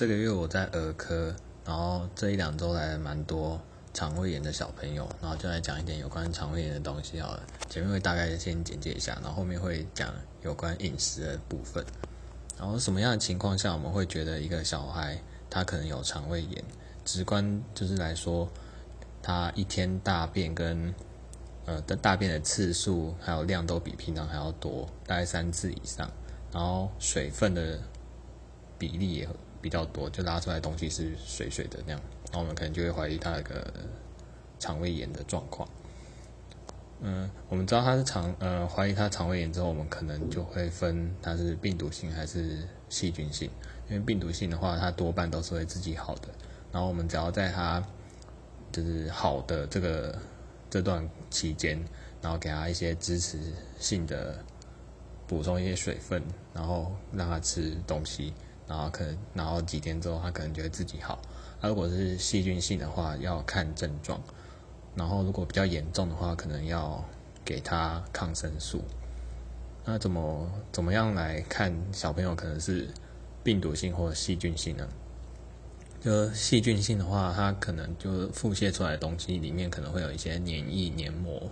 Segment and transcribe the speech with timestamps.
[0.00, 3.60] 这个月我在儿科，然后这一两周来了蛮多
[3.92, 7.42] 肠胃炎的小朋友，然后就来讲一点有关肠胃炎的东西好了。
[7.68, 10.10] 前面会大概先简介一下，然后后面会讲
[10.40, 11.84] 有关饮食的部分。
[12.58, 16.64] 然后什么样的情况下我们会觉得一个小孩他可能有肠胃炎？
[17.04, 18.48] 直观就是来说，
[19.22, 20.94] 他一天大便跟
[21.66, 26.10] 呃的大便的次数还有量都比平常还要多，大概三次以上，
[26.50, 27.78] 然后水分的
[28.78, 29.28] 比例也
[29.60, 33.72] 比较多，就拉出来东西是水水的那样，然后我们可能就会怀疑他那个
[34.58, 35.68] 肠胃炎的状况。
[37.02, 43.50] 嗯，我们知道他是肠呃怀疑他肠胃炎之后，我们可能就会分他是病毒性还是细菌性，
[43.88, 46.28] 因为病毒性的话，它多半都是会自己好的，
[46.70, 47.82] 然后我们只要在他
[48.70, 50.18] 就是好的这个
[50.68, 51.82] 这段期间，
[52.20, 53.38] 然后给他一些支持
[53.78, 54.44] 性的
[55.26, 58.34] 补充一些水分，然后让他吃东西。
[58.70, 61.20] 然后可能，然后几天之后，他可能觉得自己好。
[61.60, 64.22] 那如果是细菌性的话，要看症状。
[64.94, 67.04] 然后如果比较严重的话，可能要
[67.44, 68.80] 给他抗生素。
[69.84, 72.88] 那怎么怎么样来看小朋友可能是
[73.42, 74.88] 病毒性或者细菌性呢？
[76.00, 81.42] 就细菌性的话，它可能就腹泻出来的东西里面可能会有一些黏液、黏膜，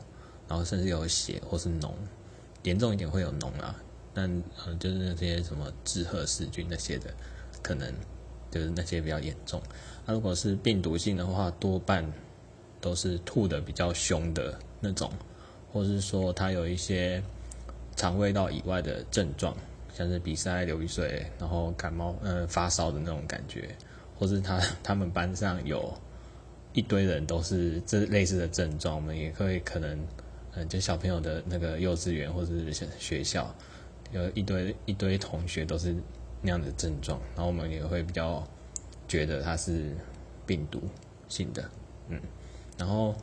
[0.46, 1.91] 然后甚至有血或是脓，
[2.62, 3.74] 严重一点会有脓啊。
[4.19, 7.14] 但呃，就是那些什么致褐氏菌那些的，
[7.62, 7.88] 可能
[8.50, 9.62] 就是那些比较严重。
[10.05, 12.05] 那如果是病毒性的话，多半
[12.80, 15.08] 都是吐的比较凶的那种，
[15.72, 17.22] 或是说他有一些
[17.94, 19.56] 肠胃道以外的症状，
[19.94, 23.69] 像是鼻塞、流鼻水，然后感冒、呃发烧的那种感觉，
[24.19, 25.96] 或是他他们班上有
[26.72, 29.96] 一堆人都是这类似的症状，我们也会可能
[30.55, 33.55] 嗯，就小朋友的那个幼稚园或者是学校。
[34.11, 35.95] 有一堆一堆同学都是
[36.42, 38.47] 那样的症状，然后我们也会比较
[39.06, 39.95] 觉得它是
[40.47, 40.83] 病毒
[41.28, 41.70] 性的，
[42.09, 42.20] 嗯，
[42.77, 43.14] 然后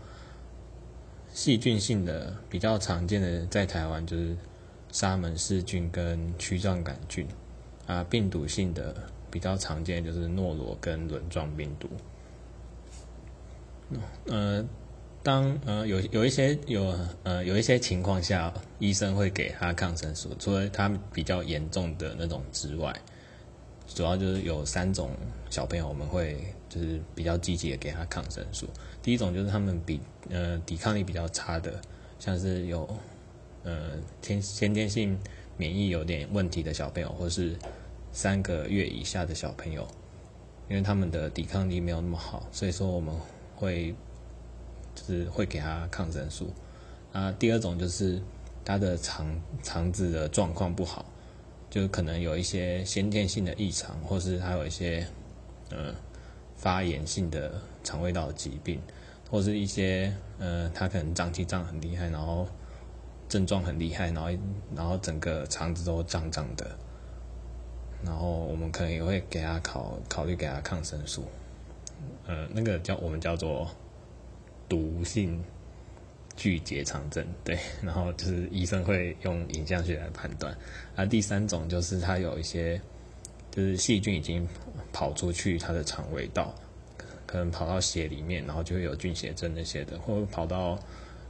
[1.33, 4.35] 细菌性的比较常见的在台湾就是
[4.91, 7.28] 沙门氏菌跟曲状杆菌，
[7.88, 8.95] 啊，病毒性的
[9.31, 11.90] 比较常见就是诺罗跟轮状病毒，
[14.28, 14.66] 呃。
[15.25, 22.96] 当呃有有一些有呃有一些情况下，医生会给他抗生素，除了他比较严重的那种之外，
[23.88, 25.09] 主要就是有三种
[25.50, 26.38] 小朋友我们会
[26.69, 28.68] 就是比较积极的给他抗生素。
[29.02, 30.00] 第一种就是他们比
[30.30, 31.81] 呃抵抗力比较差的，
[32.19, 32.88] 像是有
[33.63, 35.18] 呃天先天性
[35.57, 37.56] 免疫有点问题的小朋友，或是
[38.12, 39.88] 三个月以下的小朋友，
[40.69, 43.12] 因为他们的抵抗力没有那么好，所以说我们
[43.56, 43.96] 会。
[44.95, 46.50] 就是会给他抗生素，
[47.11, 48.22] 啊，第二种就是
[48.63, 49.28] 他的肠
[49.61, 51.06] 肠子的状况不好，
[51.69, 55.06] 就可能有一些先天性的异常，或是他有一些
[55.69, 55.94] 呃
[56.56, 58.81] 发炎性的肠胃道疾病，
[59.29, 62.47] 或是一些呃他可能胀气胀很厉害，然后
[63.27, 64.29] 症状很厉害，然后
[64.73, 66.66] 然后整个肠子都胀胀的，
[68.01, 71.25] 然后我们可能也会给他考考虑给他抗生素，
[72.25, 73.69] 呃，那个叫我们叫做。
[74.67, 75.43] 毒性
[76.35, 80.55] 巨结肠症， 对，然后就是医生会用影像学来判断。
[80.95, 82.79] 啊，第三种就是它有一些，
[83.51, 84.47] 就是细菌已经
[84.91, 86.53] 跑出去它的肠胃道，
[87.25, 90.77] 可能跑到血里面，然后就会有菌血症那些的，或者跑到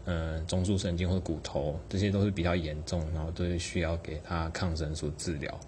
[0.05, 5.59] 呃中枢神经或骨头，这些都是比较严重，然后都是需要给他抗生素治疗。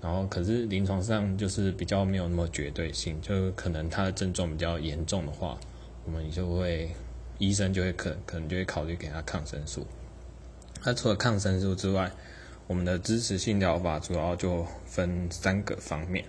[0.00, 5.58] 然后可是临床上就是比较没有那么绝对性，就可能他的症状比较严重的话。
[6.04, 6.90] 我们就会，
[7.38, 9.86] 医生就会可可能就会考虑给他抗生素。
[10.84, 12.10] 那除了抗生素之外，
[12.66, 16.24] 我们的支持性疗法主要就分三个方面。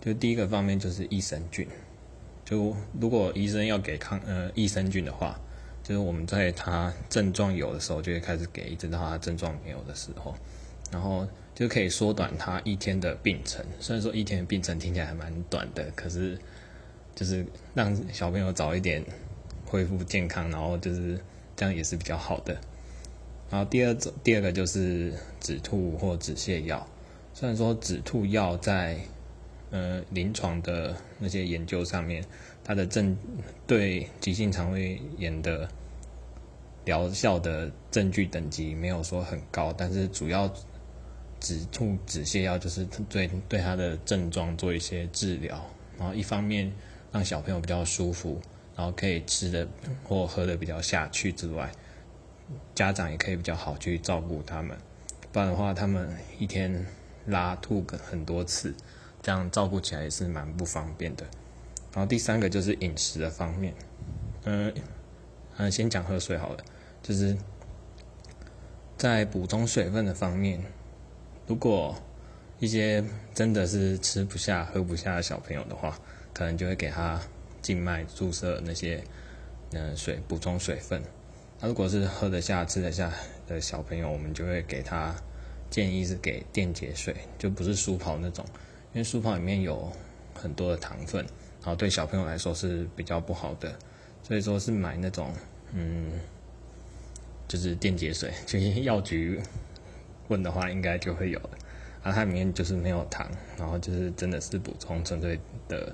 [0.00, 1.66] 就第一个方面就是益生菌。
[2.44, 5.38] 就如果医生要给抗呃益生菌的话，
[5.82, 10.34] 就是我们在他症状有的时候就会开始给，一直到他症状没有的时候，
[10.90, 13.64] 然后就可以缩短他一天的病程。
[13.78, 16.36] 虽然说一天的病程听起来还蛮短的，可是。
[17.14, 19.04] 就是让小朋友早一点
[19.64, 21.18] 恢复健康，然后就是
[21.54, 22.52] 这样也是比较好的。
[23.50, 26.84] 然后第二种，第二个就是止吐或止泻药。
[27.32, 28.98] 虽然说止吐药在
[29.70, 32.24] 呃临床的那些研究上面，
[32.64, 33.16] 它的证
[33.66, 35.68] 对急性肠胃炎的
[36.84, 40.52] 疗效的证据等级没有说很高，但是主要
[41.38, 45.64] 止吐止泻药就是对对它的症状做一些治疗，
[45.96, 46.72] 然后一方面。
[47.14, 48.40] 让小朋友比较舒服，
[48.74, 49.68] 然后可以吃的
[50.02, 51.70] 或喝的比较下去之外，
[52.74, 54.76] 家长也可以比较好去照顾他们。
[55.30, 56.84] 不然的话，他们一天
[57.26, 58.74] 拉吐很多次，
[59.22, 61.24] 这样照顾起来也是蛮不方便的。
[61.92, 63.72] 然后第三个就是饮食的方面，
[64.42, 64.74] 嗯
[65.56, 66.64] 嗯，先讲喝水好了，
[67.00, 67.36] 就是
[68.96, 70.60] 在补充水分的方面，
[71.46, 71.94] 如果
[72.58, 75.96] 一些真的是吃不下、喝不下的小朋友的话，
[76.34, 77.18] 可能就会给他
[77.62, 79.02] 静脉注射那些
[79.72, 81.00] 嗯水补充水分。
[81.60, 83.10] 那如果是喝得下、吃得下
[83.46, 85.14] 的小朋友，我们就会给他
[85.70, 88.44] 建议是给电解水，就不是舒跑那种，
[88.92, 89.90] 因为舒跑里面有
[90.34, 91.24] 很多的糖分，
[91.60, 93.74] 然后对小朋友来说是比较不好的，
[94.22, 95.32] 所以说是买那种
[95.72, 96.20] 嗯，
[97.48, 99.40] 就是电解水， 就是药局
[100.28, 101.50] 问的话应该就会有的。
[102.02, 103.26] 啊，它里面就是没有糖，
[103.56, 105.90] 然后就是真的是补充纯粹的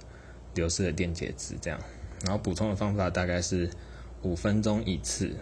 [0.61, 1.81] 流失的电解质这样。
[2.23, 3.71] 然后补充的方法大概是
[4.23, 5.35] 五分钟一次，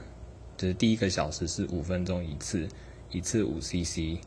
[0.56, 2.69] 就是第一个小时是五分钟一次，
[3.11, 4.19] 一次五 CC，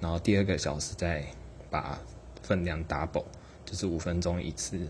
[0.00, 1.22] 然后第二个小时再
[1.70, 2.00] 把
[2.42, 3.26] 分量 double，
[3.66, 4.88] 就是五分钟一次，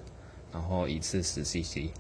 [0.53, 1.91] 然后一次十 CC，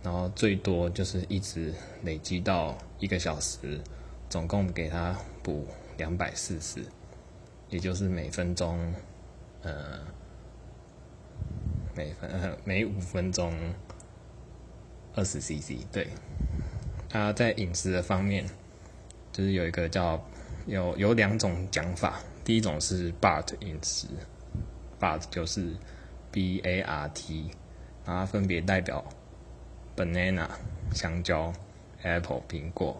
[0.00, 1.74] 然后最多就是一直
[2.04, 3.80] 累积到一个小时，
[4.30, 5.66] 总共给他补
[5.96, 6.84] 两百四十。
[7.70, 8.78] 也就是每分钟，
[9.62, 10.00] 呃，
[11.98, 12.30] 每分
[12.62, 13.52] 每五分钟
[15.16, 15.84] 二十 CC。
[15.90, 16.06] 对，
[17.08, 18.46] 他在饮食的方面，
[19.32, 20.24] 就是有一个叫
[20.66, 22.20] 有有两种讲法。
[22.44, 24.06] 第一种是 BART 饮食
[25.00, 25.74] ，BART 就是
[26.30, 27.50] B A R T，
[28.06, 29.04] 然后分别代表
[29.96, 30.48] banana
[30.94, 31.52] 香蕉
[32.04, 32.96] ，apple 苹果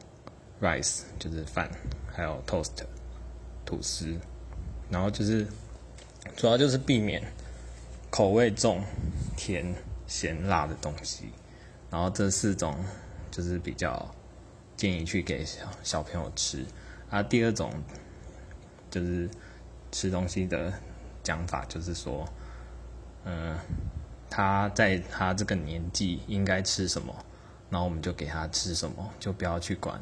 [0.61, 1.71] ，rice 就是饭，
[2.13, 2.83] 还有 toast
[3.65, 4.19] 吐司。
[4.91, 5.47] 然后就是，
[6.35, 7.23] 主要就是避免
[8.11, 8.83] 口味重、
[9.37, 9.75] 甜、
[10.07, 11.31] 咸、辣的东西。
[11.91, 12.77] 然后这四种
[13.31, 14.15] 就是比较
[14.77, 16.65] 建议去给小小朋友吃。
[17.11, 17.73] 啊，第二种
[18.91, 19.29] 就是
[19.91, 20.73] 吃东西的
[21.23, 22.29] 讲法，就是说，
[23.25, 23.59] 嗯，
[24.29, 27.15] 他在他这个年纪应该吃什么，
[27.71, 29.99] 然后我们就给他吃什么，就不要去管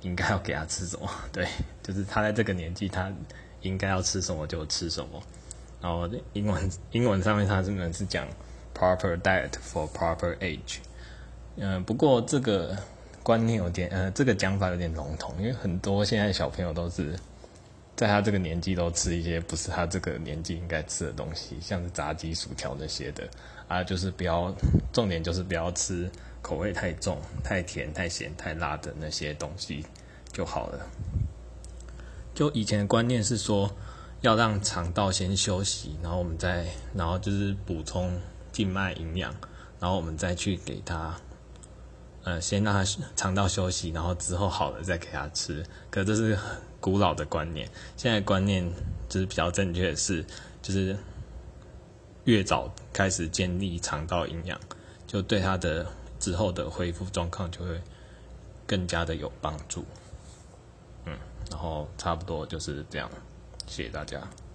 [0.00, 1.10] 应该要给他吃什么。
[1.32, 1.46] 对，
[1.82, 3.12] 就是他在这个年纪他。
[3.62, 5.20] 应该要吃什么就吃什么，
[5.80, 8.26] 然后英文英文上面它真的是讲
[8.74, 10.78] proper diet for proper age，
[11.56, 12.76] 嗯，不过这个
[13.22, 17.18] 观念有点，呃，这个讲法有点笼统，因为很多现在小朋友都是
[17.94, 23.28] 在他这个年纪都吃一些不是他这个年纪应该吃的东西，像是炸鸡、薯条那些的，
[23.66, 24.54] 啊，就是不要，
[24.92, 26.10] 重点就是不要吃
[26.40, 29.84] 口味太重、太甜、太咸、太辣的那些东西
[30.32, 30.86] 就好了。
[32.34, 33.68] 就以前的观念是说，
[34.20, 38.20] 要让肠道先休息，然后我们再，然后就是补充
[38.50, 39.32] 静脉营养，
[39.78, 41.14] 然后我们再去给他，
[42.24, 42.84] 呃，先让他
[43.14, 45.64] 肠道休息，然后之后好了再给他吃。
[45.90, 46.36] 可这是
[46.80, 48.68] 古老的观念，现在观念
[49.08, 50.24] 就是比较正确的是，
[50.60, 50.96] 就是
[52.24, 54.58] 越早开始建立肠道营养，
[55.06, 55.86] 就对他的
[56.18, 57.80] 之后的恢复状况就会
[58.66, 59.84] 更加的有帮助。
[61.04, 61.16] 嗯
[61.50, 63.10] 然后差不多就是这样，
[63.68, 64.47] 谢谢大家。